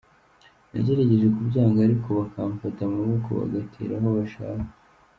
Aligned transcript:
Nagerageje 0.71 1.27
kubyanga 1.35 1.79
ariko 1.87 2.07
bakamfata 2.19 2.79
amaboko 2.85 3.27
bagatera 3.39 3.93
aho 3.99 4.09
bashaka. 4.17 4.69